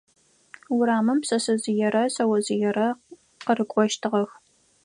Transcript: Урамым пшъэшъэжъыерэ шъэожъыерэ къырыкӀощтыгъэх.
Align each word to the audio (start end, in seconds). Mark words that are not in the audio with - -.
Урамым 0.75 1.17
пшъэшъэжъыерэ 1.23 2.03
шъэожъыерэ 2.13 2.87
къырыкӀощтыгъэх. 3.45 4.29